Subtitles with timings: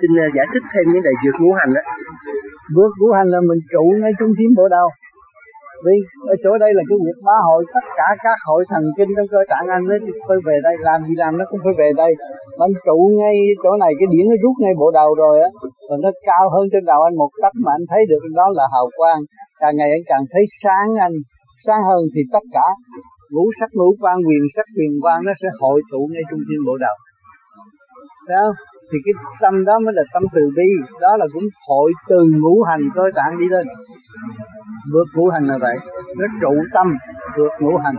[0.00, 1.82] xin à, giải thích thêm những đề dược ngũ hành đó.
[2.76, 4.88] Bước ngũ hành là mình trụ ngay trung tâm bộ đầu.
[5.84, 5.96] Vì
[6.32, 9.28] ở chỗ đây là cái việc bá hội, tất cả các hội thần kinh trong
[9.32, 10.74] cơ tạng anh ấy phải về đây.
[10.88, 12.12] Làm gì làm nó cũng phải về đây.
[12.66, 15.48] Anh trụ ngay chỗ này, cái điển nó rút ngay bộ đầu rồi á
[15.88, 18.64] và nó cao hơn trên đầu anh một tấc mà anh thấy được đó là
[18.74, 19.20] hào quang.
[19.60, 21.16] Càng ngày anh càng thấy sáng anh.
[21.66, 22.66] Sáng hơn thì tất cả
[23.32, 26.58] ngũ sắc, ngũ quan quyền sắc quyền quan nó sẽ hội tụ ngay trung tâm
[26.66, 26.96] bộ đầu.
[28.26, 28.56] Thấy không?
[28.92, 30.68] Thì cái tâm đó mới là tâm từ bi.
[31.00, 33.66] Đó là cũng hội từ ngũ hành cơ tạng đi lên.
[34.92, 35.76] Vượt ngũ hành là vậy.
[36.18, 36.94] Nó trụ tâm,
[37.36, 37.94] vượt ngũ hành.